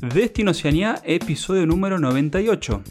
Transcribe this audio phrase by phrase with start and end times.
[0.00, 2.82] Destino Oceanía, episodio número 98.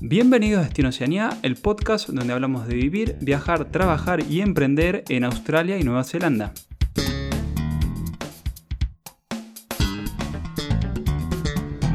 [0.00, 5.24] Bienvenidos a Destino Oceanía, el podcast donde hablamos de vivir, viajar, trabajar y emprender en
[5.24, 6.54] Australia y Nueva Zelanda.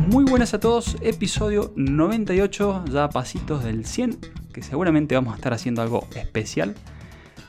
[0.08, 4.20] Muy buenas a todos, episodio 98, ya pasitos del 100,
[4.54, 6.76] que seguramente vamos a estar haciendo algo especial.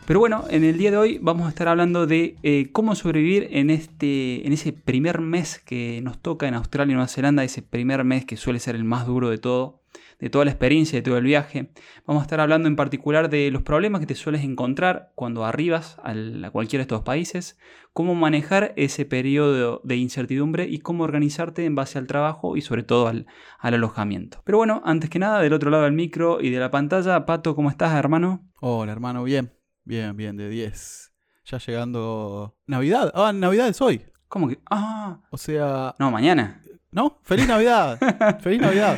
[0.07, 3.49] Pero bueno, en el día de hoy vamos a estar hablando de eh, cómo sobrevivir
[3.53, 7.63] en, este, en ese primer mes que nos toca en Australia y Nueva Zelanda, ese
[7.63, 9.81] primer mes que suele ser el más duro de todo,
[10.21, 11.71] de toda la experiencia, de todo el viaje.
[12.07, 15.97] Vamos a estar hablando en particular de los problemas que te sueles encontrar cuando arribas
[16.05, 16.13] a
[16.51, 17.59] cualquiera de estos países,
[17.95, 22.83] cómo manejar ese periodo de incertidumbre y cómo organizarte en base al trabajo y sobre
[22.83, 23.27] todo al,
[23.59, 24.43] al alojamiento.
[24.45, 27.57] Pero bueno, antes que nada, del otro lado del micro y de la pantalla, Pato,
[27.57, 28.47] ¿cómo estás, hermano?
[28.61, 29.64] Hola, hermano, bien.
[29.85, 31.13] Bien, bien, de 10.
[31.47, 32.57] Ya llegando.
[32.67, 33.13] Navidad.
[33.15, 34.07] Ah, Navidad es hoy.
[34.29, 34.59] ¿Cómo que?
[34.71, 35.21] Ah.
[35.31, 35.95] O sea.
[35.99, 36.63] No, mañana.
[36.91, 37.19] ¿No?
[37.23, 37.99] ¡Feliz Navidad!
[38.41, 38.97] ¡Feliz Navidad!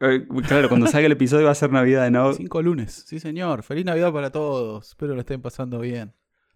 [0.00, 2.32] Eh, Claro, cuando salga el episodio va a ser Navidad, ¿no?
[2.32, 3.04] Cinco lunes.
[3.06, 3.62] Sí, señor.
[3.62, 4.88] ¡Feliz Navidad para todos!
[4.88, 6.14] Espero lo estén pasando bien.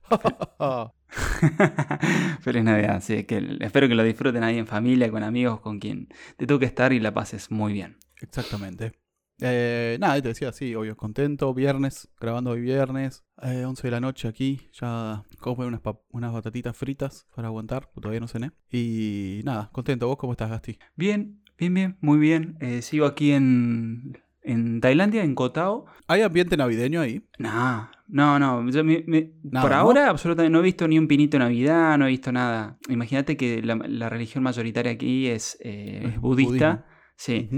[2.40, 6.08] Feliz Navidad, sí, que espero que lo disfruten ahí en familia, con amigos, con quien
[6.36, 7.96] te toque estar y la pases muy bien.
[8.20, 8.92] Exactamente.
[9.40, 11.54] Eh, nada, te decía, sí, obvio, contento.
[11.54, 13.24] Viernes, grabando hoy viernes.
[13.42, 14.68] Eh, 11 de la noche aquí.
[14.72, 15.80] Ya como unas,
[16.10, 18.50] unas batatitas fritas para aguantar, todavía no cené.
[18.70, 20.08] Y nada, contento.
[20.08, 20.78] ¿Vos cómo estás, Gasti?
[20.96, 22.56] Bien, bien, bien, muy bien.
[22.60, 25.86] Eh, sigo aquí en, en Tailandia, en Koh Tao.
[26.08, 27.22] ¿Hay ambiente navideño ahí?
[27.38, 28.68] No, no, no.
[28.70, 29.76] yo me- me- Nada, por ¿no?
[29.76, 32.76] ahora, absolutamente no he visto ni un pinito de Navidad, no he visto nada.
[32.88, 36.84] Imagínate que la, la religión mayoritaria aquí es, eh, es budista.
[36.84, 36.84] budismo.
[37.16, 37.50] Sí.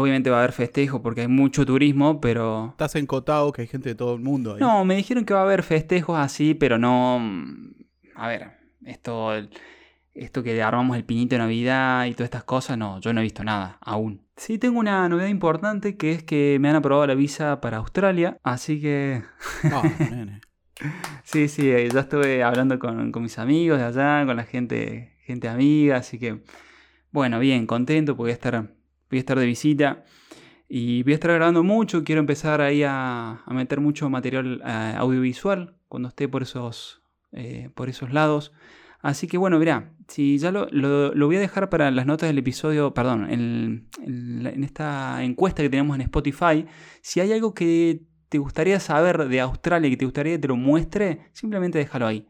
[0.00, 2.68] Obviamente va a haber festejo porque hay mucho turismo, pero.
[2.70, 4.60] Estás en Cotao, que hay gente de todo el mundo ahí.
[4.60, 7.18] No, me dijeron que va a haber festejos así, pero no.
[7.20, 7.74] mm,
[8.16, 8.50] A ver,
[8.84, 9.32] esto.
[10.14, 13.22] Esto que armamos el pinito de Navidad y todas estas cosas, no, yo no he
[13.22, 14.22] visto nada aún.
[14.36, 18.38] Sí, tengo una novedad importante que es que me han aprobado la visa para Australia,
[18.42, 19.22] así que
[19.64, 20.40] Ah, nene.
[21.22, 25.12] Sí, sí, eh, ya estuve hablando con, con mis amigos de allá, con la gente,
[25.20, 26.40] gente amiga, así que,
[27.10, 28.70] bueno, bien, contento, porque voy a estar,
[29.10, 30.04] voy a estar de visita
[30.68, 35.76] y voy a estar grabando mucho, quiero empezar ahí a, meter mucho material eh, audiovisual
[35.88, 37.02] cuando esté por esos,
[37.32, 38.52] eh, por esos lados.
[39.00, 42.38] Así que bueno, mirá, si ya lo, lo- voy a dejar para las notas del
[42.38, 46.66] episodio, perdón, en, en esta encuesta que tenemos en Spotify,
[47.02, 50.56] si hay algo que te gustaría saber de Australia, que te gustaría que te lo
[50.56, 52.26] muestre, simplemente déjalo ahí.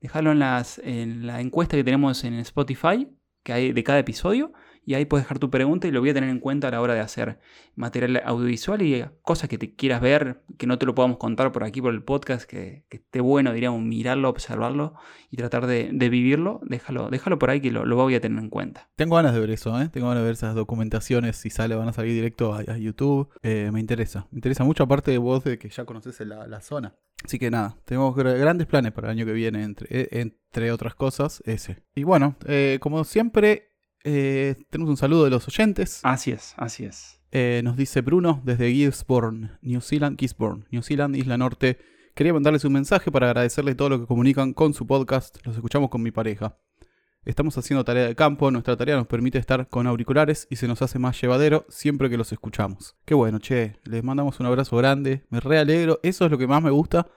[0.00, 3.08] Déjalo en, las, en la encuesta que tenemos en Spotify,
[3.44, 4.52] que hay de cada episodio,
[4.86, 6.80] y ahí puedes dejar tu pregunta y lo voy a tener en cuenta a la
[6.80, 7.40] hora de hacer
[7.74, 11.64] material audiovisual y cosas que te quieras ver, que no te lo podamos contar por
[11.64, 14.94] aquí por el podcast, que, esté bueno, diríamos, mirarlo, observarlo
[15.28, 18.48] y tratar de, vivirlo, déjalo, déjalo por ahí que lo, lo voy a tener en
[18.48, 18.88] cuenta.
[18.94, 19.88] Tengo ganas de ver eso, ¿eh?
[19.88, 21.36] Tengo ganas de ver esas documentaciones.
[21.36, 23.28] Si sale, van a salir directo a, YouTube.
[23.42, 24.28] Eh, me interesa.
[24.30, 26.94] Me interesa mucho, aparte de vos, de que ya conoces la, zona.
[27.24, 30.70] Así que nada, tenemos gra- grandes planes para el año que viene, entre, eh, entre
[30.70, 31.82] otras cosas, ese.
[31.94, 33.72] Y bueno, eh, como siempre,
[34.08, 35.98] eh, tenemos un saludo de los oyentes.
[36.04, 37.20] Así es, así es.
[37.32, 41.78] Eh, nos dice Bruno desde Gisborne, New Zealand, Gisborne, New Zealand, Isla Norte.
[42.14, 45.44] Quería mandarles un mensaje para agradecerles todo lo que comunican con su podcast.
[45.44, 46.56] Los escuchamos con mi pareja.
[47.24, 50.80] Estamos haciendo tarea de campo, nuestra tarea nos permite estar con auriculares y se nos
[50.82, 52.94] hace más llevadero siempre que los escuchamos.
[53.04, 56.62] Qué bueno, che, les mandamos un abrazo grande, me realegro, eso es lo que más
[56.62, 57.08] me gusta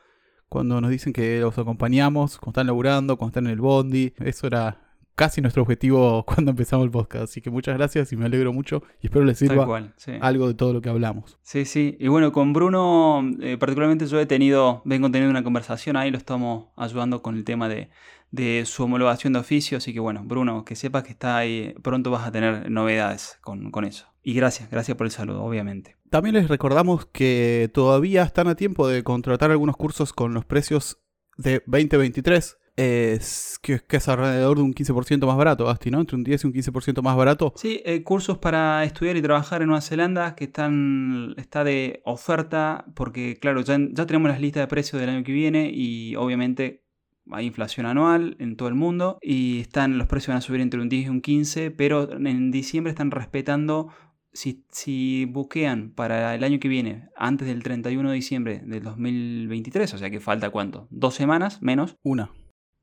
[0.49, 4.47] cuando nos dicen que los acompañamos, cuando están laburando, cuando están en el bondi, eso
[4.47, 4.88] era
[5.19, 8.83] casi nuestro objetivo cuando empezamos el podcast, así que muchas gracias y me alegro mucho
[9.01, 10.13] y espero les sirva cual, sí.
[10.21, 11.37] algo de todo lo que hablamos.
[11.41, 11.97] Sí, sí.
[11.99, 16.17] Y bueno, con Bruno, eh, particularmente yo he tenido, vengo teniendo una conversación ahí, lo
[16.17, 17.89] estamos ayudando con el tema de,
[18.31, 19.79] de su homologación de oficio.
[19.79, 23.71] Así que bueno, Bruno, que sepas que está ahí, pronto vas a tener novedades con,
[23.71, 24.07] con eso.
[24.23, 25.97] Y gracias, gracias por el saludo, obviamente.
[26.09, 31.01] También les recordamos que todavía están a tiempo de contratar algunos cursos con los precios
[31.35, 32.58] de 2023.
[32.79, 35.99] Es, que, que es alrededor de un 15% más barato, Basti, ¿no?
[35.99, 37.51] Entre un 10 y un 15% más barato.
[37.57, 42.85] Sí, eh, cursos para estudiar y trabajar en Nueva Zelanda que están, está de oferta
[42.95, 46.83] porque claro, ya, ya tenemos las listas de precios del año que viene y obviamente
[47.31, 50.79] hay inflación anual en todo el mundo y están, los precios van a subir entre
[50.79, 53.89] un 10 y un 15, pero en diciembre están respetando,
[54.33, 59.93] si, si buquean para el año que viene, antes del 31 de diciembre del 2023,
[59.93, 62.31] o sea que falta cuánto, dos semanas menos, Una.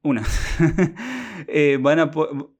[0.06, 0.22] Una.
[1.48, 2.10] Eh, van, a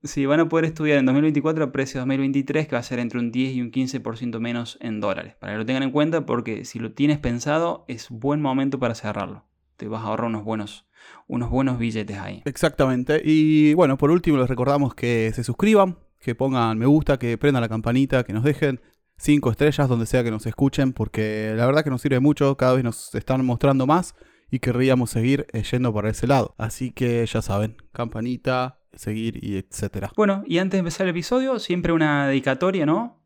[0.05, 3.01] sí, van a poder estudiar en 2024 a precio de 2023, que va a ser
[3.01, 5.35] entre un 10 y un 15% menos en dólares.
[5.41, 8.95] Para que lo tengan en cuenta, porque si lo tienes pensado, es buen momento para
[8.95, 9.45] cerrarlo.
[9.77, 10.87] Te vas a ahorrar unos buenos,
[11.27, 12.43] unos buenos billetes ahí.
[12.45, 13.21] Exactamente.
[13.25, 15.97] Y bueno, por último les recordamos que se suscriban
[16.27, 18.81] que pongan me gusta, que prendan la campanita, que nos dejen
[19.17, 22.75] cinco estrellas donde sea que nos escuchen, porque la verdad que nos sirve mucho, cada
[22.75, 24.15] vez nos están mostrando más
[24.51, 26.55] y querríamos seguir eh, yendo por ese lado.
[26.59, 30.11] Así que ya saben, campanita, seguir y etcétera.
[30.17, 33.23] Bueno, y antes de empezar el episodio, siempre una dedicatoria, ¿no?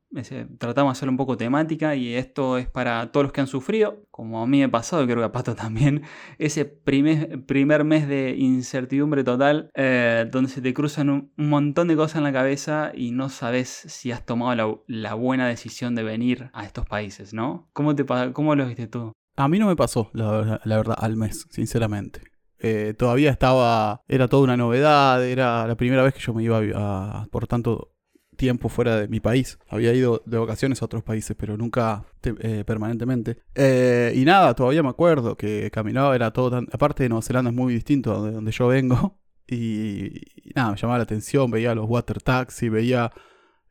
[0.59, 4.03] tratamos de hacer un poco temática y esto es para todos los que han sufrido,
[4.11, 6.03] como a mí me ha pasado, creo que a Pato también,
[6.39, 11.97] ese primer, primer mes de incertidumbre total, eh, donde se te cruzan un, montón de
[11.97, 16.51] cosas en la cabeza y no sabes si has tomado la, buena decisión de venir
[16.53, 17.69] a estos países, ¿no?
[17.73, 19.13] ¿Cómo, te, cómo lo viste tú?
[19.41, 22.21] A mí no me pasó, la, verdad, al mes, sinceramente.
[22.59, 26.61] Eh, todavía estaba, era toda una novedad, era la primera vez que yo me iba
[26.75, 27.95] a, por tanto
[28.37, 29.59] tiempo fuera de mi país.
[29.69, 33.39] Había ido de vacaciones a otros países, pero nunca eh, permanentemente.
[33.55, 36.67] Eh, y nada, todavía me acuerdo que caminaba, era todo tan...
[36.71, 39.19] Aparte de Nueva Zelanda es muy distinto de donde yo vengo.
[39.53, 40.21] Y,
[40.55, 43.11] nada, me llamaba la atención, veía los water taxi, veía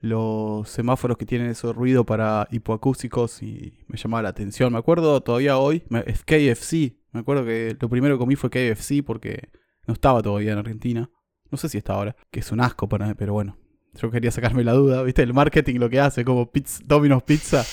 [0.01, 4.71] los semáforos que tienen ese ruido para hipoacústicos y me llamaba la atención.
[4.71, 6.95] Me acuerdo todavía hoy, es KFC.
[7.11, 9.49] Me acuerdo que lo primero que comí fue KFC porque
[9.87, 11.09] no estaba todavía en Argentina.
[11.51, 13.57] No sé si está ahora, que es un asco para mí, pero bueno,
[13.95, 15.23] yo quería sacarme la duda, ¿viste?
[15.23, 17.65] El marketing lo que hace, como pizza, Domino's Pizza,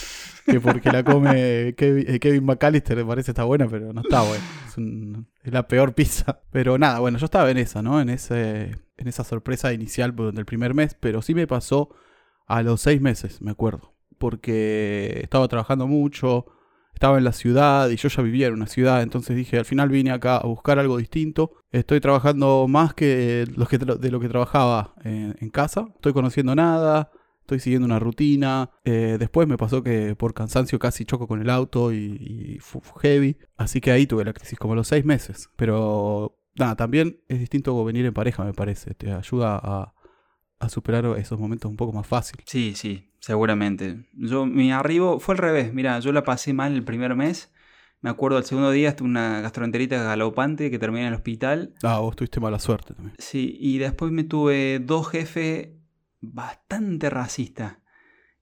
[0.47, 5.25] que porque la come Kevin, Kevin McAllister me parece está buena, pero no está buena.
[5.45, 6.41] Es, la peor pizza.
[6.51, 8.01] Pero nada, bueno, yo estaba en esa, ¿no?
[8.01, 11.91] En, ese, en esa sorpresa inicial del primer mes, pero sí me pasó
[12.47, 13.95] a los seis meses, me acuerdo.
[14.19, 16.47] Porque estaba trabajando mucho,
[16.97, 19.91] estaba en la ciudad y yo ya vivía en una ciudad, entonces dije, al final
[19.91, 21.53] vine acá a buscar algo distinto.
[21.71, 27.11] Estoy trabajando más que, de lo que trabajaba en, casa, estoy conociendo nada,
[27.43, 28.71] estoy siguiendo una rutina.
[28.85, 33.37] Eh, después me pasó que por cansancio casi choco con el auto y, fue heavy,
[33.59, 35.51] así que ahí tuve la crisis como a los seis meses.
[35.57, 39.93] Pero nada, también es distinto venir en pareja, me parece, te ayuda a,
[40.59, 42.41] a superar esos momentos un poco más fácil.
[42.47, 44.07] Sí, sí, seguramente.
[44.15, 45.73] Yo, mi arribo fue al revés.
[45.73, 47.53] Mira, yo la pasé mal el primer mes.
[48.01, 51.75] Me acuerdo el segundo día una gastroenteritis galopante que terminé en el hospital.
[51.83, 53.17] Ah, vos tuviste mala suerte también.
[53.19, 55.71] Sí, y después me tuve dos jefes
[56.21, 57.79] bastante racistas.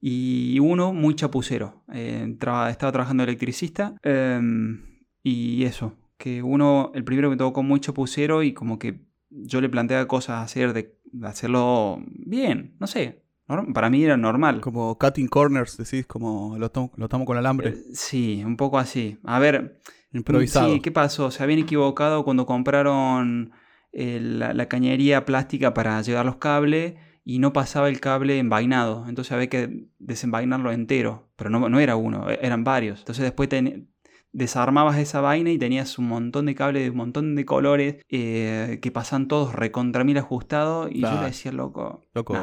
[0.00, 1.82] Y uno muy chapucero.
[1.92, 3.94] Eh, estaba trabajando electricista.
[4.02, 9.00] Em, y eso, que uno, el primero me tocó muy chapucero y como que
[9.30, 13.24] yo le planteaba cosas a hacer de, hacerlo bien, no sé.
[13.46, 14.60] Para mí era normal.
[14.60, 17.70] Como cutting corners, decís, como lo, tomo, lo tomo con alambre.
[17.70, 19.18] Eh, sí, un poco así.
[19.24, 19.80] A ver.
[20.12, 20.72] Improvisado.
[20.72, 21.30] Sí, ¿qué pasó?
[21.30, 23.52] Se habían equivocado cuando compraron
[23.92, 26.94] eh, la, cañería plástica para llevar los cables
[27.24, 29.06] y no pasaba el cable envainado.
[29.08, 31.28] Entonces había que desenvainarlo entero.
[31.36, 33.00] Pero no, no era uno, e, eran varios.
[33.00, 33.93] Entonces después ten,
[34.34, 38.80] desarmabas esa vaina y tenías un montón de cables de un montón de colores eh,
[38.82, 42.36] que pasan todos recontra mil ajustados y yo le decía, loco, loco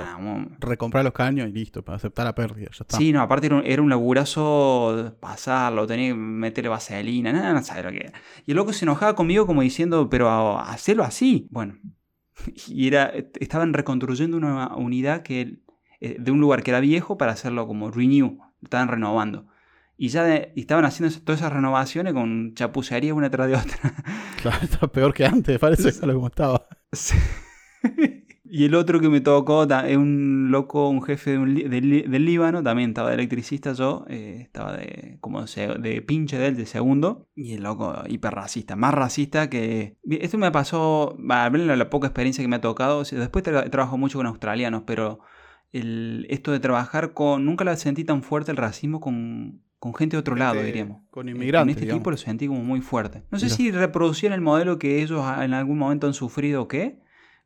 [0.60, 2.98] recomprar los caños y listo, para aceptar la pérdida, ya está.
[2.98, 7.92] Sí, no, aparte era un, laburazo pasarlo, tenía que meterle vaselina, nada, no sabes lo
[7.92, 8.14] que era.
[8.46, 11.48] Y el loco se enojaba conmigo como diciendo, pero hacerlo así.
[11.52, 11.78] Bueno,
[12.68, 15.60] y era, estaban reconstruyendo una unidad que
[16.00, 19.46] eh, de un lugar que era viejo para hacerlo como renew, estaban renovando.
[20.02, 23.94] Y ya estaban haciendo todas esas renovaciones con chapucería una tras de otra.
[24.42, 26.68] Claro, está peor que antes, parece eso lo como estaba.
[28.44, 33.10] y el otro que me tocó es un loco, un jefe del, Líbano, también estaba
[33.10, 37.62] de electricista yo, eh, estaba de como de pinche de él, de segundo, y el
[37.62, 39.98] loco hiper racista, más racista que...
[40.10, 44.18] Esto me pasó, a ver la, poca experiencia que me ha tocado, después trabajo mucho
[44.18, 45.20] con australianos, pero
[45.72, 47.46] el, esto de trabajar con...
[47.46, 51.02] Nunca la sentí tan fuerte el racismo con con gente de otro lado, diríamos.
[51.10, 51.76] Con eh, inmigrantes.
[51.76, 53.24] En este tipo lo sentí como muy fuerte.
[53.32, 57.02] No sé si reproducían el modelo que ellos en algún momento han sufrido o qué,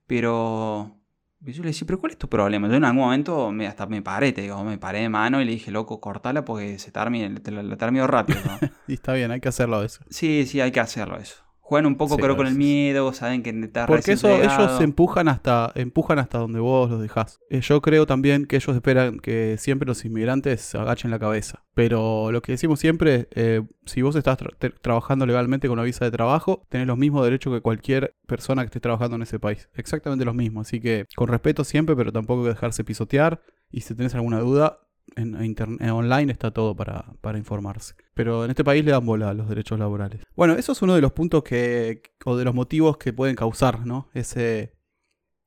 [0.06, 1.00] pero
[1.39, 2.68] yo le decía, pero ¿cuál es tu problema?
[2.68, 5.46] Yo en algún momento me, hasta me paré, te digo, me paré de mano y
[5.46, 8.42] le dije, loco, cortala porque se termina, te la, termino rápido.
[8.89, 10.04] y está bien, hay que hacerlo eso.
[10.10, 11.45] Sí, sí, hay que hacerlo eso.
[11.67, 15.72] Juegan un poco, creo, con el miedo, saben que está Porque eso ellos empujan hasta,
[15.74, 17.39] empujan hasta donde vos los dejás.
[17.50, 21.65] Eh, yo creo también que ellos esperan que siempre los inmigrantes agachen la cabeza.
[21.74, 24.38] Pero lo que decimos siempre, eh, si vos estás
[24.84, 28.67] trabajando legalmente con una visa de trabajo, tenés los mismos derechos que cualquier persona que
[28.67, 29.67] esté trabajando en ese país.
[29.74, 30.67] Exactamente los mismos.
[30.67, 33.41] Así que con respeto siempre, pero tampoco que dejarse pisotear.
[33.72, 34.85] Y si tenés alguna duda,
[35.16, 37.96] en, online está todo para, para, informarse.
[38.14, 40.22] Pero en este país le dan bola a los derechos laborales.
[40.36, 43.86] Bueno, eso es uno de los puntos que, o de los motivos que pueden causar,
[43.86, 44.10] ¿no?
[44.14, 44.76] Ese,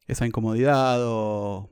[0.06, 1.70] esa incomodidad o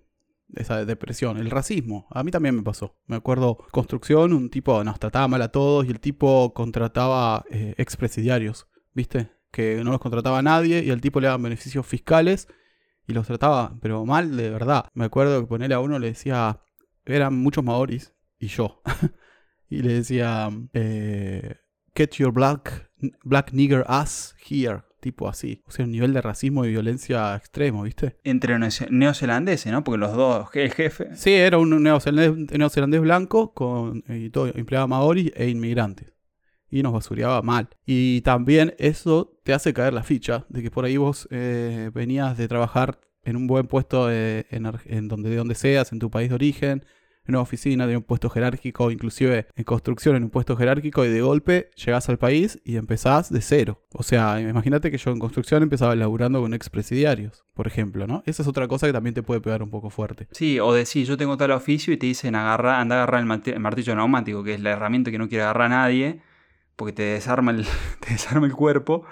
[0.55, 1.39] esa depresión.
[1.39, 2.97] El racismo, a mí también me pasó.
[3.07, 7.75] Me acuerdo, construcción, un tipo nos trataba mal a todos y el tipo contrataba eh,
[7.79, 9.31] expresidiarios, ¿viste?
[9.51, 12.49] Que no los contrataba a nadie y el tipo le daban beneficios fiscales
[13.07, 14.91] Y los trataba, pero mal de verdad.
[14.95, 16.61] Me acuerdo que ponerle a uno le decía,
[17.07, 18.83] eran muchos maoris y yo.
[19.71, 21.57] y le decía, eh,
[21.95, 22.91] get your black,
[23.25, 24.83] black nigger ass here.
[25.01, 25.63] Tipo así.
[25.67, 28.17] O sea, un nivel de racismo y violencia extremo, ¿viste?
[28.25, 29.85] Entre neozelandeses, ¿no?
[29.85, 31.15] Porque los dos, el jefe.
[31.15, 36.17] Sí, era un neozelandés, neozelandés blanco con, y todo, empleaba maoris e inmigrantes
[36.71, 37.69] y nos basureaba mal.
[37.85, 42.37] Y también eso te hace caer la ficha de que por ahí vos eh, venías
[42.37, 46.29] de trabajar en un buen puesto eh, en, donde, de donde seas, en tu país
[46.29, 46.85] de origen,
[47.27, 51.09] en una oficina, de un puesto jerárquico, inclusive en construcción, en un puesto jerárquico, y
[51.09, 53.83] de golpe llegás al país y empezás de cero.
[53.93, 58.23] O sea, imagínate que yo en construcción empezaba laburando con expresidiarios, por ejemplo, ¿no?
[58.27, 60.29] Esa es otra cosa que también te puede pegar un poco fuerte.
[60.33, 63.61] Sí, o decir, yo tengo tal oficio y te dicen, agarra, anda a agarrar el
[63.61, 66.21] martillo neumático, que es la herramienta que no quiere agarrar nadie
[66.77, 67.67] porque te desarma el,
[68.01, 69.05] te desarma el cuerpo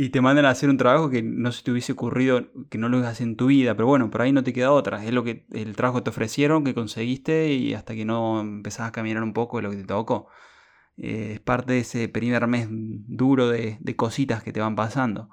[0.00, 2.88] y te mandan a hacer un trabajo que no se te hubiese ocurrido que no
[2.88, 5.04] lo hagas en tu vida, pero bueno, por ahí no te queda otra.
[5.04, 8.92] Es lo que el trabajo te ofrecieron, que conseguiste y hasta que no empezás a
[8.92, 10.28] caminar un poco de lo que te tocó.
[10.98, 15.30] Eh, es parte de ese primer mes duro de, cositas que te van pasando.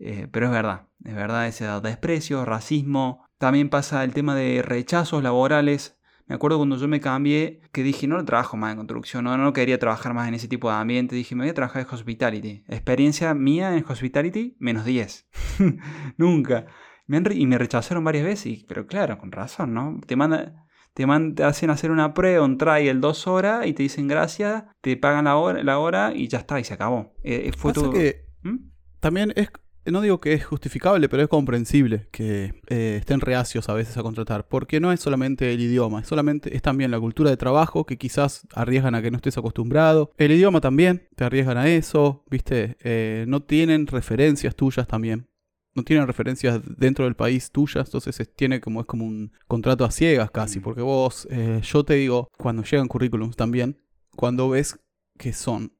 [0.00, 3.24] Eh, pero es verdad, es verdad ese desprecio, racismo.
[3.38, 5.97] También pasa el tema de rechazos laborales
[6.28, 9.52] me acuerdo cuando yo me cambié, que dije, no trabajo más en construcción, no, no
[9.54, 11.16] quería trabajar más en ese tipo de ambiente.
[11.16, 12.64] Dije, me voy a trabajar en hospitality.
[12.68, 15.26] Experiencia mía en hospitality, menos 10.
[16.18, 16.66] Nunca.
[17.08, 19.98] y me rechazaron varias veces, pero claro, con razón, ¿no?
[20.06, 24.06] Te manda, te, te, hacen hacer una prueba, un trial dos horas y te dicen
[24.06, 27.14] gracias, te pagan la hora, la hora y ya está, y se acabó.
[27.22, 27.90] Eh, eh, fue todo...
[27.90, 28.68] que ¿Mm?
[29.00, 29.50] También es
[29.90, 34.02] no digo que es justificable, pero es comprensible que eh, estén reacios a veces a
[34.02, 37.84] contratar, porque no es solamente el idioma, es, solamente, es también la cultura de trabajo
[37.84, 40.10] que quizás arriesgan a que no estés acostumbrado.
[40.16, 45.28] El idioma también, te arriesgan a eso, viste, eh, no tienen referencias tuyas también.
[45.74, 49.84] No tienen referencias dentro del país tuyas, entonces es, tiene como, es como un contrato
[49.84, 50.62] a ciegas casi, mm.
[50.62, 53.78] porque vos, eh, yo te digo, cuando llegan currículums también,
[54.16, 54.78] cuando ves
[55.18, 55.72] que son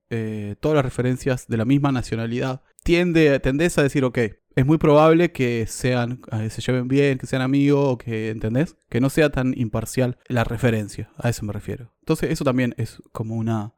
[0.61, 4.19] todas las referencias de la misma nacionalidad, tiende, tendés a decir, ok,
[4.59, 8.77] es muy probable que sean, eh, se lleven bien, que sean amigos, que, ¿entendés?
[8.89, 11.93] Que no sea tan imparcial la referencia, a eso me refiero.
[12.01, 13.75] Entonces eso también es como una,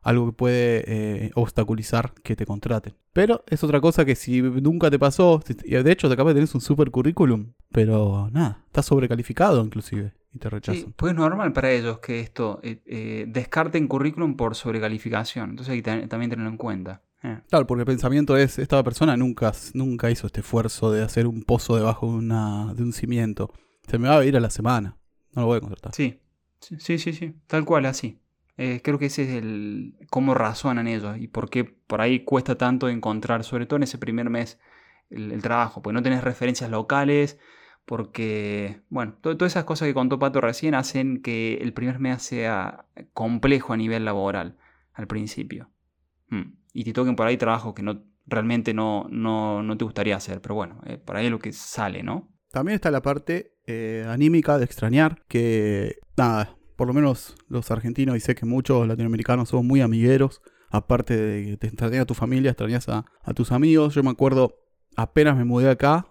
[0.00, 2.94] algo que puede eh, obstaculizar que te contraten.
[3.12, 6.54] Pero es otra cosa que si nunca te pasó, de hecho te acabas de tener
[6.54, 10.92] un super currículum, pero nada, estás sobrecalificado inclusive y te rechazan.
[10.96, 16.06] pues es normal para ellos que esto eh, descarten currículum por sobrecalificación, entonces hay que
[16.08, 17.02] también tenerlo en cuenta.
[17.22, 17.40] Eh.
[17.48, 21.42] Claro, porque el pensamiento es, esta persona nunca, nunca hizo este esfuerzo de hacer un
[21.42, 23.50] pozo debajo de, una, de un cimiento.
[23.88, 24.98] Se me va a ir a la semana.
[25.32, 25.94] No lo voy a contratar.
[25.94, 26.20] Sí,
[26.60, 28.20] sí, sí, sí, tal cual, así.
[28.56, 32.56] Eh, creo que ese es el cómo razonan ellos y por qué por ahí cuesta
[32.56, 34.60] tanto encontrar, sobre todo en ese primer mes,
[35.10, 37.38] el, trabajo, porque no tenés referencias locales,
[37.84, 42.86] porque, bueno, todas esas cosas que contó Pato recién hacen que el primer mes sea
[43.12, 44.56] complejo a nivel laboral
[44.94, 45.70] al principio.
[46.28, 50.42] Hmm y te toquen por ahí trabajo que no realmente no, no, te gustaría hacer.
[50.42, 52.28] Pero bueno, eh, por ahí es lo que sale, ¿no?
[52.50, 58.16] También está la parte eh, anímica de extrañar, que nada, por lo menos los argentinos
[58.16, 60.42] y sé que muchos latinoamericanos somos muy amigueros.
[60.70, 63.94] Aparte de que te a tu familia, extrañas a, a tus amigos.
[63.94, 64.56] Yo me acuerdo,
[64.96, 66.06] apenas me mudé acá,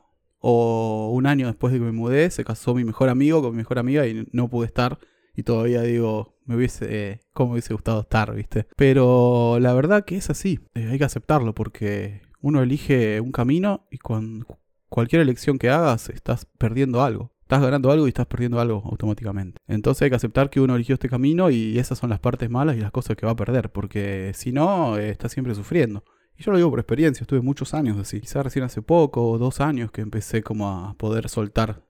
[0.46, 3.58] o un año después de que me mudé, se casó mi mejor amigo con mi
[3.58, 5.00] mejor amiga y no pude estar.
[5.36, 8.68] Y todavía digo, me hubiese, eh, como me hubiese gustado estar, ¿viste?
[8.76, 13.88] Pero la verdad que es así, eh, hay que aceptarlo porque uno elige un camino
[13.90, 14.46] y con
[14.90, 17.32] cualquier elección que hagas estás perdiendo algo.
[17.44, 19.62] Estás ganando algo y estás perdiendo algo automáticamente.
[19.68, 22.76] Entonces hay que aceptar que uno eligió este camino y esas son las partes malas
[22.76, 26.04] y las cosas que va a perder, porque si no, eh, estás siempre sufriendo.
[26.38, 28.20] Y yo lo digo por experiencia, estuve muchos años así.
[28.22, 31.86] Quizás recién hace poco, o dos años, que empecé como a poder soltar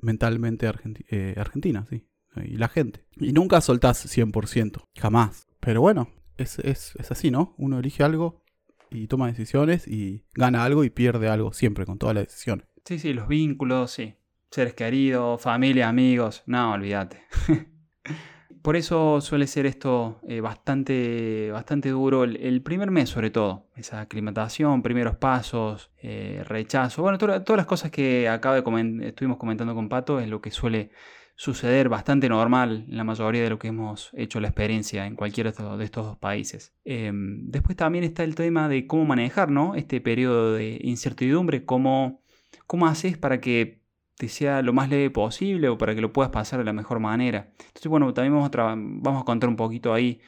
[0.00, 2.04] mentalmente Argentina, sí
[2.44, 3.04] y la gente.
[3.16, 5.46] Y nunca soltás 100%, jamás.
[5.60, 7.54] Pero bueno, es, es, es así, ¿no?
[7.58, 8.42] Uno elige algo
[8.90, 12.66] y toma decisiones y gana algo y pierde algo siempre con todas las decisiones.
[12.84, 14.14] Sí, sí, los vínculos, sí.
[14.50, 17.22] Seres queridos, familia, amigos, no, olvídate.
[18.62, 23.66] Por eso suele ser esto eh, bastante, bastante duro el, primer mes sobre todo.
[23.76, 27.02] Esa aclimatación, primeros pasos, eh, rechazo.
[27.02, 30.90] Bueno, todas las cosas que acaba de estuvimos comentando con Pato es lo que suele
[31.38, 35.52] suceder bastante normal en la mayoría de lo que hemos hecho la experiencia en cualquiera
[35.52, 36.74] de estos dos países.
[36.84, 39.76] Em, después también está el tema de cómo manejar ¿no?
[39.76, 42.22] este periodo de incertidumbre, cómo,
[42.66, 43.82] cómo haces para que
[44.18, 47.00] te sea lo más leve posible o para que lo puedas pasar de la mejor
[47.00, 47.48] manera.
[47.58, 50.20] Entonces, bueno, también vamos a, contar un poquito ahí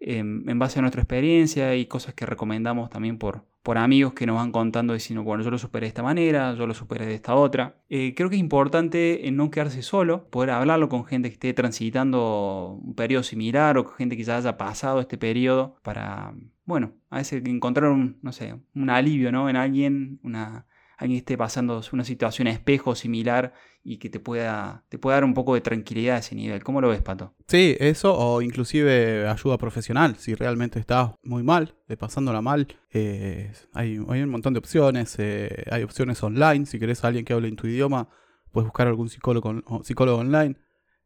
[0.00, 4.26] em, en base a nuestra experiencia y cosas que recomendamos también por, por amigos que
[4.26, 7.14] nos van contando diciendo, bueno, yo lo superé de esta manera, yo lo superé de
[7.14, 7.76] esta otra.
[7.90, 12.78] Eh, creo que es importante no quedarse solo, poder hablarlo con gente que esté transitando
[12.82, 16.34] un periodo similar o con gente que ya haya pasado este periodo para,
[16.64, 19.50] bueno, a veces encontrar un, no sé, un alivio, ¿no?
[19.50, 24.98] En alguien, una, alguien esté pasando una situación espejo similar y que te pueda, te
[24.98, 26.64] pueda dar un poco de tranquilidad a ese nivel.
[26.64, 27.34] ¿Cómo lo ves, Pato?
[27.46, 30.16] Sí, eso o inclusive ayuda profesional.
[30.16, 35.16] Si realmente estás muy mal, de pasándola mal, eh, hay, un montón de opciones.
[35.18, 36.64] Eh, hay opciones online.
[36.64, 38.08] Si querés a alguien que hable en tu idioma,
[38.52, 40.56] puedes buscar algún psicólogo, psicólogo online.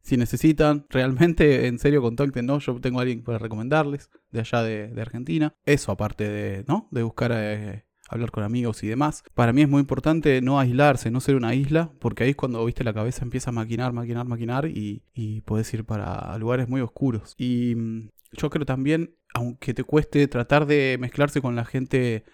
[0.01, 2.59] Si necesitan, realmente, en serio, contacten, ¿no?
[2.59, 5.53] Yo tengo a alguien para recomendarles de allá de, de Argentina.
[5.65, 6.87] Eso aparte de, ¿no?
[6.91, 7.33] De buscar...
[7.35, 9.23] Eh, hablar con amigos y demás.
[9.33, 12.63] Para mí es muy importante no aislarse, no ser una isla, porque ahí es cuando,
[12.65, 16.81] viste, la cabeza empieza a maquinar, maquinar, maquinar y, y puedes ir para lugares muy
[16.81, 17.35] oscuros.
[17.37, 22.25] Y mm, yo creo también, aunque te cueste tratar de mezclarse con la gente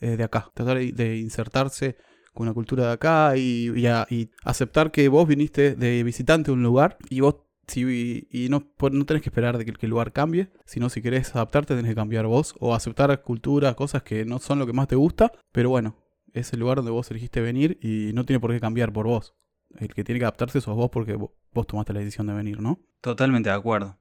[0.00, 1.96] eh, de acá, tratar de insertarse
[2.34, 3.72] con la cultura de acá y,
[4.10, 7.36] y, aceptar que vos viniste de visitante a un lugar y vos
[7.76, 11.74] y no, no tenés que esperar de que, el lugar cambie, sino si querés adaptarte
[11.74, 14.96] tenés que cambiar vos o aceptar cultura, cosas que no son lo que más te
[14.96, 15.96] gusta, pero bueno,
[16.32, 19.34] es el lugar donde vos elegiste venir y no tiene por qué cambiar por vos.
[19.78, 22.80] El que tiene que adaptarse sos vos porque vos tomaste la decisión de venir, ¿no?
[23.00, 23.98] Totalmente de acuerdo.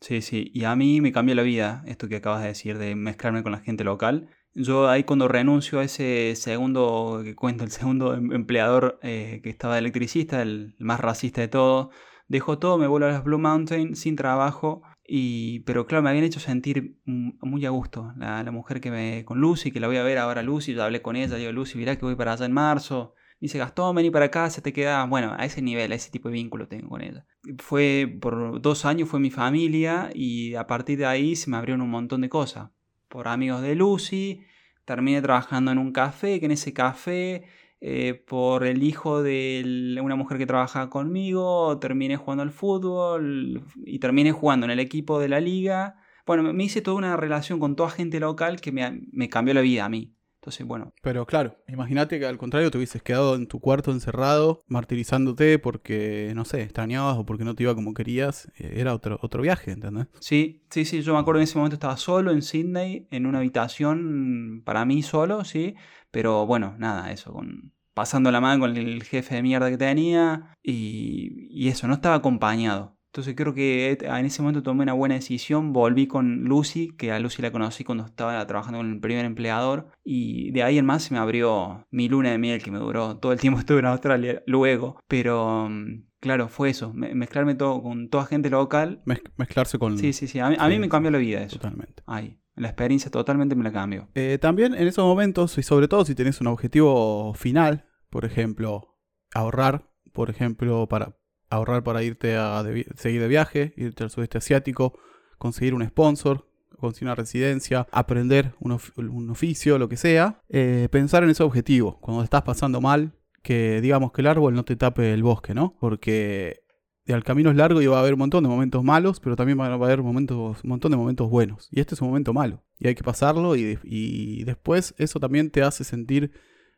[0.00, 2.94] Sí, sí, y a mí me cambió la vida esto que acabas de decir, de
[2.94, 4.28] mezclarme con la gente local.
[4.52, 9.50] Yo ahí cuando renuncio a ese segundo, que cuento, el segundo em, empleador eh, que
[9.50, 11.90] estaba de electricista, el más racista de todo,
[12.26, 14.82] Dejo todo, me vuelvo a las Blue Mountain sin trabajo.
[15.06, 18.12] Y, pero claro, me habían hecho sentir muy a gusto.
[18.16, 19.24] La, mujer que me.
[19.24, 21.76] con Lucy, que la voy a ver ahora, Lucy, ya hablé con ella, digo, Lucy,
[21.76, 23.14] mirá que voy para allá en marzo.
[23.40, 25.04] Me dice, Gastón, vení para acá, se te queda.
[25.04, 27.26] Bueno, a ese nivel, a ese tipo de vínculo tengo con ella.
[27.58, 31.82] Fue por dos años, fue mi familia, y a partir de ahí se me abrieron
[31.82, 32.70] un montón de cosas.
[33.08, 34.44] Por amigos de Lucy,
[34.86, 37.44] terminé trabajando en un café, que en ese café
[37.86, 43.98] eh, por el hijo de una mujer que trabaja conmigo, terminé jugando al fútbol y
[43.98, 45.96] terminé jugando en el equipo de la liga.
[46.24, 49.84] Bueno, me hice toda una relación con toda gente local que me, cambió la vida
[49.84, 50.16] a mí.
[50.36, 50.94] Entonces, bueno.
[51.02, 56.32] Pero claro, imagínate que al contrario te hubieses quedado en tu cuarto encerrado, martirizándote porque,
[56.34, 58.50] no sé, extrañabas o porque no te iba como querías.
[58.56, 60.06] Eh, era otro, otro viaje, ¿entendés?
[60.20, 61.02] Sí, sí, sí.
[61.02, 65.02] Yo me acuerdo en ese momento estaba solo en Sydney, en una habitación para mí
[65.02, 65.74] solo, sí.
[66.14, 70.54] Pero bueno, nada, eso, con, pasando la mano con el jefe de mierda que tenía
[70.62, 72.93] y, eso, no estaba acompañado.
[73.14, 77.20] Entonces creo que en ese momento tomé una buena decisión, volví con Lucy, que a
[77.20, 81.04] Lucy la conocí cuando estaba trabajando con el primer empleador, y de ahí en más
[81.04, 83.86] se me abrió mi luna de miel, que me duró todo el tiempo estuve en
[83.86, 89.00] Australia luego, pero mm, claro, fue eso, mezclarme todo con toda gente local.
[89.36, 89.96] mezclarse con...
[89.96, 91.58] Sí, sí, sí, a mí, me cambió la vida eso.
[91.58, 92.02] Totalmente.
[92.06, 92.40] Ahí.
[92.56, 94.08] La experiencia totalmente me la cambió.
[94.16, 98.98] Eh, también en esos momentos, y sobre todo si tenés un objetivo final, por ejemplo,
[99.32, 101.16] ahorrar, por ejemplo, para
[101.54, 102.62] ahorrar para irte a
[102.96, 104.98] seguir de viaje, irte al sudeste asiático,
[105.38, 106.46] conseguir un sponsor,
[106.78, 111.98] conseguir una residencia, aprender un, oficio, lo que sea, eh, pensar en ese objetivo.
[112.00, 113.12] Cuando estás pasando mal,
[113.42, 115.76] que digamos que el árbol no te tape el bosque, ¿no?
[115.78, 116.64] Porque
[117.06, 119.60] el camino es largo y va a haber un montón de momentos malos, pero también
[119.60, 121.68] va a haber momentos, un montón de momentos buenos.
[121.70, 122.62] Y este es un momento malo.
[122.78, 126.32] Y hay que pasarlo y, después eso también te hace sentir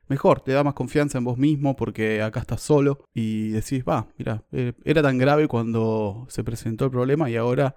[0.08, 4.08] mejor, te da más confianza en vos mismo porque acá estás solo y decís, va,
[4.18, 7.76] mira, eh, era tan grave cuando se presentó el problema y ahora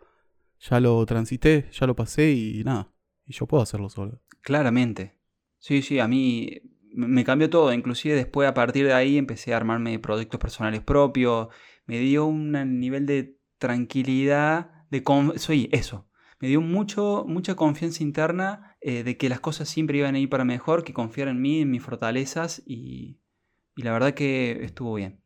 [0.59, 2.91] ya lo transité, ya lo pasé y nada,
[3.25, 4.21] y yo puedo hacerlo solo.
[4.41, 5.17] Claramente.
[5.57, 6.61] Sí, sí, a mí
[6.93, 11.49] me cambió todo, inclusive después a partir de ahí empecé a armarme proyectos personales propios
[11.89, 15.03] me dio un nivel de tranquilidad, de
[15.37, 16.07] soy eso.
[16.39, 20.29] Me dio mucho, mucha confianza interna eh, de que las cosas siempre iban a ir
[20.29, 23.19] para mejor, que confiar en mí, en mis fortalezas y,
[23.75, 25.21] la verdad que estuvo bien.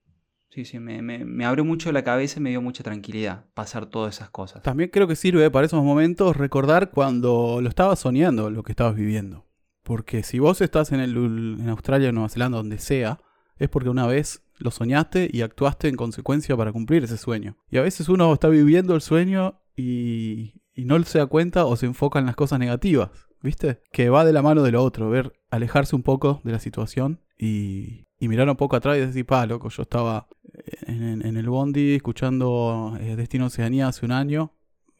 [0.50, 4.16] Sí, sí, me, me, abrió mucho la cabeza y me dio mucha tranquilidad pasar todas
[4.16, 4.62] esas cosas.
[4.62, 8.96] También creo que sirve para esos momentos recordar cuando lo estabas soñando, lo que estabas
[8.96, 9.48] viviendo.
[9.82, 11.16] Porque si vos estás en, el,
[11.60, 13.20] en Australia, Nueva Zelanda, donde sea,
[13.58, 17.58] es porque una vez lo soñaste y actuaste en consecuencia para cumplir ese sueño.
[17.70, 21.86] Y a veces uno está viviendo el sueño y, no se da cuenta o se
[21.86, 23.10] enfoca en las cosas negativas,
[23.44, 23.82] ¿viste?
[23.92, 27.22] Que va de la mano de lo otro, ver, alejarse un poco de la situación
[27.38, 30.30] y, mirar un poco atrás y decir, pa, loco, yo estaba
[30.88, 34.54] en, el Bondi escuchando eh, Destino Oceanía hace un año,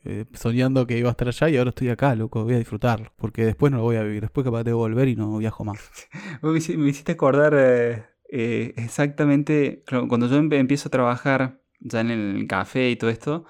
[0.04, 3.14] eh, soñando que iba a estar allá y ahora estoy acá, loco, voy a disfrutarlo,
[3.16, 5.80] porque después no lo voy a vivir, después capaz de volver y no viajo más.
[6.42, 12.90] me hiciste acordar eh, eh, exactamente, cuando yo empiezo a trabajar ya en el café
[12.90, 13.46] y todo esto,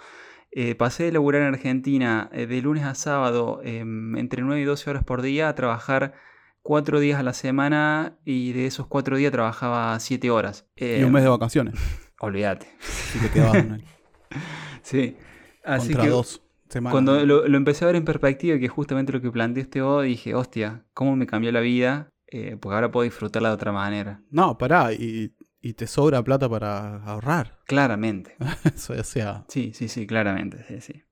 [0.56, 4.66] Eh, pasé de laburar en Argentina eh, de lunes a sábado em, entre 9 y
[4.66, 6.14] 12 horas por día a trabajar
[6.62, 10.68] cuatro días a la semana y de esos cuatro días trabajaba siete horas.
[10.76, 11.74] y un mes de vacaciones.
[12.20, 12.68] Olvídate.
[12.80, 13.66] Si te quedabas
[14.84, 15.18] Sí.
[15.64, 16.92] Así Contra que dos semanas.
[16.92, 20.04] cuando lo, lo empecé a ver en perspectiva, que es justamente lo que planteaste vos,
[20.04, 22.10] dije, hostia, ¿cómo me cambió la vida?
[22.28, 24.22] Eh, porque ahora puedo disfrutarla de otra manera.
[24.32, 25.34] No, pará, y,
[25.64, 27.60] y te sobra plata para ahorrar.
[27.66, 28.36] Claramente.
[28.76, 30.64] Eso, o sea, Sí, sí, sí, claramente.
[30.68, 31.04] Sí, sí.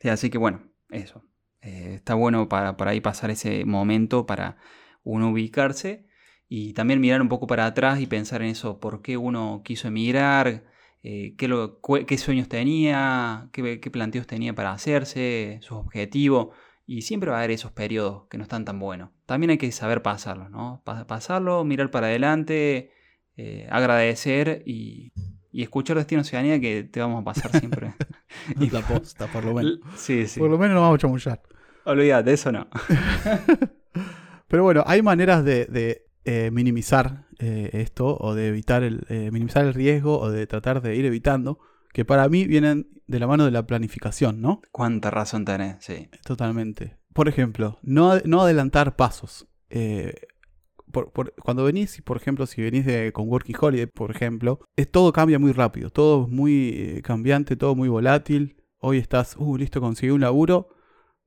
[0.00, 1.24] Sí, así que bueno, eso.
[1.62, 4.56] Eh, está bueno para, para ahí pasar ese momento para
[5.04, 6.06] uno ubicarse
[6.48, 9.88] y también mirar un poco para atrás y pensar en eso, por qué uno quiso
[9.88, 10.64] emigrar,
[11.02, 16.48] eh, qué, lo- qué sueños tenía, qué, qué planteos tenía para hacerse, sus objetivos.
[16.86, 19.10] Y siempre va a haber esos periodos que no están tan buenos.
[19.26, 20.82] También hay que saber pasarlos, ¿no?
[20.84, 22.90] Pa- pasarlo, mirar para adelante,
[23.42, 25.12] eh, agradecer y,
[25.50, 27.94] y escuchar Destino Oceanía que te vamos a pasar siempre.
[28.60, 29.78] y la posta, por lo menos.
[29.96, 30.38] Sí, sí.
[30.38, 31.40] Por lo menos no vamos a chamullar.
[31.84, 32.68] Olvídate, eso no.
[34.48, 39.30] Pero bueno, hay maneras de, de, eh, minimizar eh, esto o de evitar el, eh,
[39.32, 41.58] minimizar el riesgo o de tratar de ir evitando,
[41.94, 44.60] que para mí vienen de la mano de la planificación, ¿no?
[44.70, 46.10] Cuánta razón tenés, sí.
[46.24, 46.98] Totalmente.
[47.14, 49.48] Por ejemplo, no, no adelantar pasos.
[50.90, 55.12] Por- cuando venís, por ejemplo, si venís de, con Working Holiday, por ejemplo, es, todo
[55.12, 58.56] cambia muy rápido, todo es muy eh, cambiante, todo muy volátil.
[58.78, 60.68] Hoy estás, uh, listo, conseguí un laburo,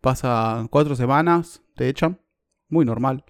[0.02, 2.20] pasan cuatro semanas, te echan,
[2.68, 3.26] muy normal.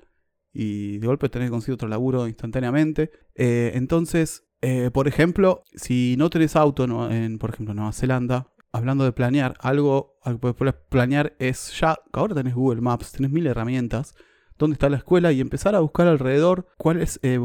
[0.53, 3.11] Y de golpe tenés que conseguir otro laburo instantáneamente.
[3.35, 7.11] Eh, entonces, eh, por ejemplo, si no tenés auto ¿no?
[7.11, 11.97] en, por ejemplo, Nueva Zelanda, hablando de planear, algo, algo que puedes planear es ya,
[12.11, 14.15] ahora tenés Google Maps, tenés mil herramientas,
[14.63, 17.39] dónde está la escuela y empezar a buscar alrededor cuál es, eh,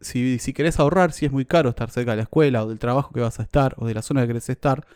[0.00, 2.78] si, si querés ahorrar, si es muy caro estar cerca de la escuela o del
[2.78, 4.86] trabajo que vas a estar o de la zona que querés estar,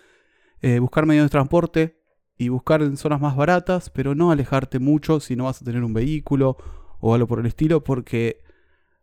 [0.63, 2.01] eh, buscar medios de transporte
[2.37, 5.85] y buscar en zonas más baratas, pero no alejarte mucho si no vas a tener
[5.85, 6.57] un vehículo
[7.01, 8.43] o algo por el estilo, porque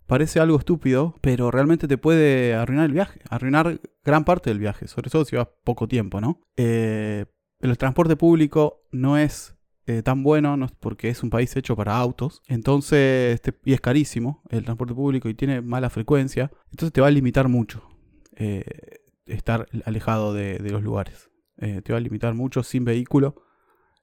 [0.08, 4.88] parece algo estúpido, pero realmente te puede arruinar el viaje, arruinar gran parte del viaje,
[4.88, 6.42] sobre todo si vas poco tiempo, ¿no?
[6.58, 7.26] Eh,
[7.60, 9.56] el transporte público no es
[9.98, 13.82] eh, tan bueno no porque es un país hecho para autos, entonces, te- y es
[13.82, 17.84] carísimo el transporte público y tiene mala frecuencia, entonces te va a limitar mucho
[18.36, 18.64] eh,
[19.26, 21.30] estar alejado de, los lugares.
[21.58, 23.36] Eh, te va a limitar mucho sin vehículo.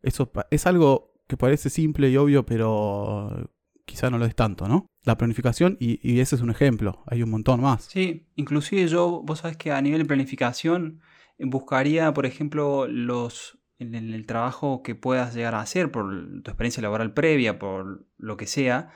[0.02, 3.50] Eso es algo que parece simple y obvio, pero
[3.84, 4.86] quizá no lo es tanto, ¿no?
[5.04, 7.84] La planificación, y, y ese es un ejemplo, hay un montón más.
[7.84, 11.00] Sí, inclusive yo, vos sabés que a nivel de planificación
[11.38, 16.10] buscaría, por ejemplo, los en el, trabajo que puedas llegar a hacer por
[16.42, 18.90] tu experiencia laboral previa, por lo que sea,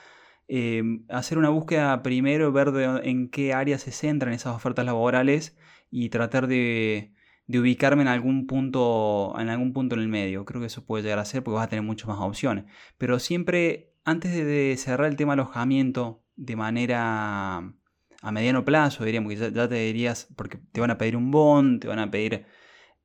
[0.48, 5.56] eh, hacer una búsqueda primero, ver de- en qué áreas se centran esas ofertas laborales
[5.90, 7.14] y tratar de,
[7.46, 10.44] de ubicarme en algún punto, en algún punto en el medio.
[10.44, 12.64] Creo que eso puede llegar a ser porque vas a tener muchas más opciones.
[12.98, 17.58] Pero siempre, antes de, de cerrar el tema alojamiento de manera
[18.22, 21.30] a mediano plazo, diríamos que ya, ya te dirías, porque te van a pedir un
[21.30, 22.46] bond, te van a pedir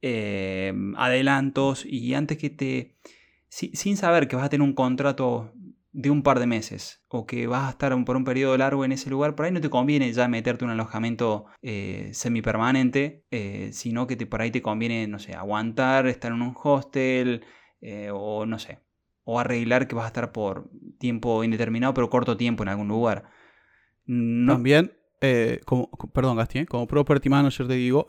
[0.01, 2.95] eh, adelantos y antes que te,
[3.49, 5.51] si- sin saber que vas a tener un contrato
[5.93, 8.91] de un par de meses o que vas a estar por un periodo largo en
[8.91, 14.05] ese lugar, por ahí no te conviene ya meterte un alojamiento eh, semipermanente, eh, sino
[14.05, 17.43] que te, por ahí te conviene, no sé, aguantar, estar en un hostel
[17.81, 18.79] eh, o no sé,
[19.23, 23.23] o arreglar que vas a estar por tiempo indeterminado, pero corto tiempo en algún lugar.
[24.05, 24.93] No, También,
[25.65, 26.65] como, co- perdón, Gasti, ¿eh?
[26.67, 28.05] como property manager te digo,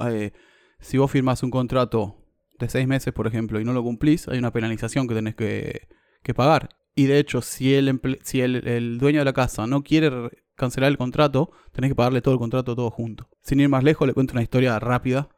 [0.80, 2.16] si vos firmas un contrato
[2.58, 5.88] de seis meses, por ejemplo, y no lo cumplís, hay una penalización que tenés que,
[6.22, 6.70] que pagar.
[6.94, 10.30] Y de hecho, si, el, si el, el dueño de la casa no quiere re-
[10.56, 13.28] cancelar el contrato, tenés que pagarle todo el contrato todo junto.
[13.42, 15.28] Sin ir más lejos, le cuento una historia rápida.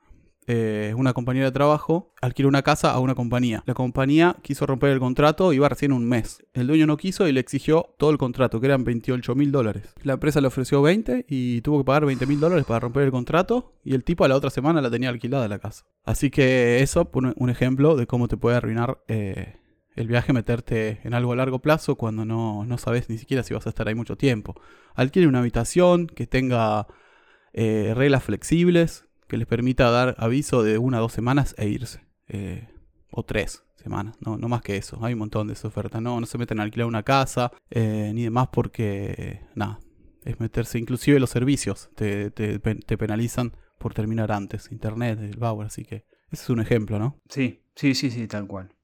[0.53, 3.63] Eh, una compañera de trabajo alquiló una casa a una compañía.
[3.67, 6.45] La compañía quiso romper el contrato, iba recién un mes.
[6.55, 9.95] El dueño no quiso y le exigió todo el contrato, que eran 28 mil dólares.
[10.03, 13.13] La empresa le ofreció 20 y tuvo que pagar 20 mil dólares para romper el
[13.13, 13.75] contrato.
[13.85, 15.87] Y el tipo a la otra semana la tenía alquilada la casa.
[16.03, 19.55] Así que eso, un ejemplo de cómo te puede arruinar eh,
[19.95, 23.55] el viaje, meterte en algo a largo plazo cuando no, no sabes ni siquiera si
[23.55, 24.61] vas a estar ahí mucho tiempo.
[24.97, 26.89] Alquile una habitación que tenga
[27.53, 32.05] eh, reglas flexibles, que les permita dar aviso de una o dos semanas e irse.
[32.29, 32.69] Eh,
[33.13, 34.99] o tres semanas, no, no más que eso.
[35.03, 36.01] Hay un montón de esa oferta.
[36.01, 39.81] No, no se meten a alquilar una casa, eh, ni demás porque, nada,
[40.25, 40.79] es meterse.
[40.79, 44.71] Inclusive los servicios te, te penalizan por terminar antes.
[44.71, 47.19] Internet, el Bauer, así que ese es un ejemplo, ¿no?
[47.29, 48.75] Sí, sí, sí, sí, tal cual.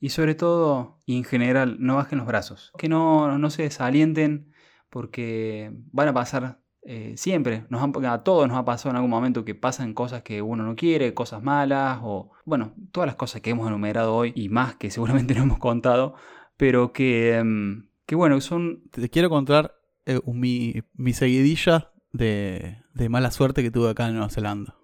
[0.00, 2.72] Y sobre todo, y en general, no bajen los brazos.
[2.78, 4.52] Que no, no se desalienten
[4.90, 9.44] porque van a pasar eh, siempre, nos a todos nos ha pasado en algún momento
[9.44, 13.50] que pasan cosas que uno no quiere, cosas malas, o bueno, todas las cosas que
[13.50, 16.14] hemos enumerado hoy y más que seguramente no hemos contado,
[16.56, 18.84] pero que, em, que bueno, son...
[18.90, 19.74] Te quiero contar
[20.06, 24.74] eh, mi, mi seguidilla de, de mala suerte que tuve acá en Nueva Zelanda.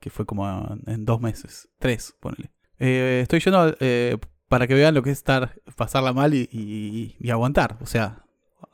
[0.00, 0.48] Que fue como
[0.86, 1.68] en, dos meses.
[1.78, 2.50] Tres, ponele.
[2.78, 3.76] Eh, estoy yendo
[4.48, 7.78] para que vean lo que es estar, pasarla mal y, y- y aguantar.
[7.82, 8.24] O sea,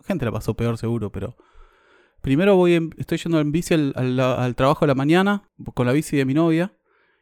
[0.07, 1.37] gente la pasó peor seguro, pero...
[2.27, 5.87] Primero voy en- estoy yendo en bici al, al- al trabajo de la mañana con
[5.87, 6.73] la bici de mi novia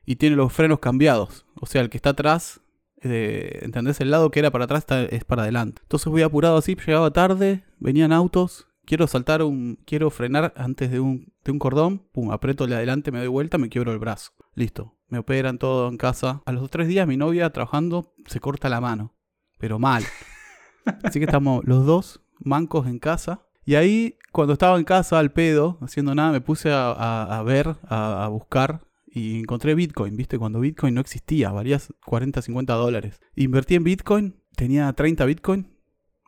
[0.07, 1.45] y tiene los frenos cambiados.
[1.61, 2.63] O sea, el que está atrás,
[3.03, 4.01] eh, ¿entendés?
[4.01, 5.83] El lado que era para atrás está- es para adelante.
[5.83, 11.01] Entonces voy apurado así, llegaba tarde, venían autos, quiero saltar un, quiero frenar antes de
[11.01, 13.99] un, de un cordón, pum, aprieto el de adelante, me doy vuelta, me quiebro el
[13.99, 14.31] brazo.
[14.55, 16.41] Listo, me operan todo en casa.
[16.47, 19.13] A los tres días mi novia trabajando se corta la mano,
[19.59, 20.03] pero mal.
[21.03, 23.43] Así que estamos los dos mancos en casa.
[23.65, 28.29] Y ahí, cuando estaba en casa al pedo, haciendo nada, me puse a, ver, a,
[28.31, 30.39] buscar y encontré Bitcoin, ¿viste?
[30.39, 33.21] Cuando Bitcoin no existía, valía 40, 50 dólares.
[33.37, 35.75] Invertí en Bitcoin, tenía 30 Bitcoin.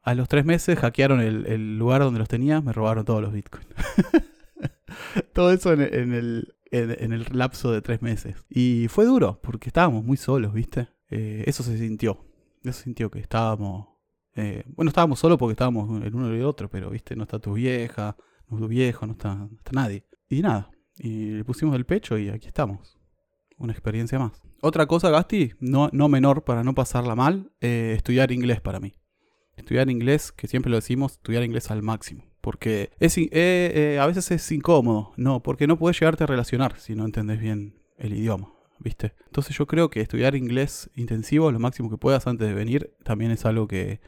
[0.03, 3.67] A los tres meses hackearon el, lugar donde los tenía, me robaron todos los Bitcoin.
[5.35, 5.81] Todo eso en,
[6.15, 8.37] el, en el lapso de tres meses.
[8.49, 10.89] Y fue duro, porque estábamos muy solos, ¿viste?
[11.11, 12.25] Eh, eso se sintió.
[12.63, 13.96] Eso se sintió que estábamos...
[14.37, 17.17] eh, bueno, estábamos solos porque estábamos el uno y el otro, pero, ¿viste?
[17.17, 18.17] No está tu vieja,
[18.49, 20.05] no tu viejo, no está, está nadie.
[20.29, 22.99] Y nada, y le pusimos el pecho y aquí estamos.
[23.57, 24.43] Una experiencia más.
[24.61, 28.95] Otra cosa, Gasti, no, no menor para no pasarla mal, eh, estudiar inglés para mí.
[29.57, 32.25] Estudiar inglés, que siempre lo decimos, estudiar inglés al máximo.
[32.43, 36.95] Porque es, eh, a veces es incómodo, no, porque no puedes llegarte a relacionar si
[36.95, 39.15] no entendés bien el idioma, ¿viste?
[39.25, 43.31] Entonces yo creo que estudiar inglés intensivo, lo máximo que puedas antes de venir, también
[43.31, 44.01] es algo que,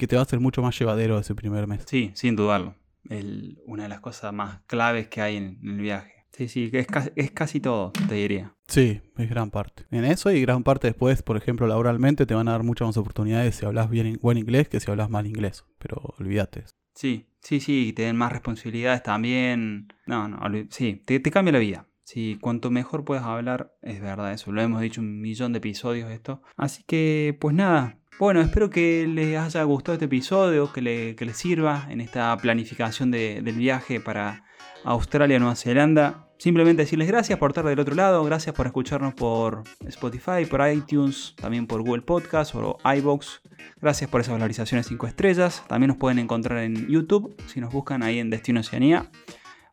[0.00, 1.82] que te va a hacer mucho más llevadero ese primer mes.
[1.86, 2.74] Sí, sin dudarlo.
[3.08, 6.12] El- una de las cosas más claves que hay en, en el viaje.
[6.32, 8.54] Sí, sí, es casi, es casi todo, te diría.
[8.68, 9.84] Sí, es gran parte.
[9.90, 12.96] En eso y gran parte después, por ejemplo, laboralmente te van a dar muchas más
[12.96, 15.64] oportunidades si hablas bien buen inglés que si hablas mal inglés.
[15.78, 16.64] Pero olvídate.
[16.94, 19.88] Sí, sí, sí, te den más responsabilidades también.
[20.06, 20.38] No, no,
[20.70, 21.86] sí, te, te cambia la vida.
[22.04, 24.50] Sí, cuanto mejor puedas hablar, es verdad eso.
[24.50, 26.42] Lo hemos dicho un millón de episodios esto.
[26.56, 27.98] Así que, pues nada.
[28.20, 32.36] Bueno, espero que les haya gustado este episodio, que, le, que les sirva en esta
[32.36, 34.44] planificación de- del viaje para
[34.84, 36.26] Australia, Nueva Zelanda.
[36.38, 41.34] Simplemente decirles gracias por estar del otro lado, gracias por escucharnos por Spotify, por iTunes,
[41.40, 43.40] también por Google Podcast o iBox.
[43.80, 45.64] Gracias por esas valorizaciones 5 estrellas.
[45.66, 49.10] También nos pueden encontrar en YouTube si nos buscan ahí en Destino Oceanía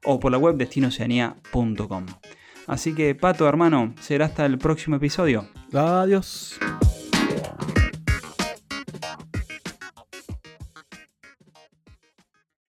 [0.06, 2.06] o por la web destinoceanía.com.
[2.68, 5.48] Así que, Pato, hermano, será hasta el próximo episodio.
[5.74, 6.58] Adiós.